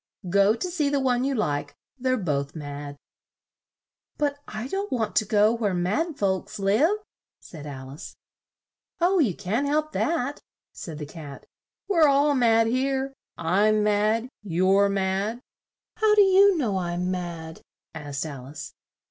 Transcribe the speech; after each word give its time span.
Go 0.31 0.55
to 0.55 0.71
see 0.71 0.89
the 0.89 0.99
one 0.99 1.23
you 1.23 1.35
like; 1.35 1.75
they're 1.95 2.17
both 2.17 2.55
mad." 2.55 2.97
"But 4.17 4.39
I 4.47 4.67
don't 4.67 4.91
want 4.91 5.15
to 5.17 5.25
go 5.25 5.53
where 5.53 5.75
mad 5.75 6.17
folks 6.17 6.57
live," 6.57 6.97
said 7.39 7.67
Al 7.67 7.91
ice. 7.91 8.15
"Oh, 8.99 9.19
you 9.19 9.35
can't 9.35 9.67
help 9.67 9.91
that," 9.91 10.41
said 10.73 10.97
the 10.97 11.05
Cat, 11.05 11.45
"we're 11.87 12.07
all 12.07 12.33
mad 12.33 12.65
here. 12.65 13.13
I'm 13.37 13.83
mad. 13.83 14.27
You're 14.41 14.89
mad." 14.89 15.39
"How 15.97 16.15
do 16.15 16.23
you 16.23 16.57
know 16.57 16.77
I'm 16.79 17.11
mad!" 17.11 17.61
asked 17.93 18.25
Al 18.25 18.47
ice. 18.47 18.73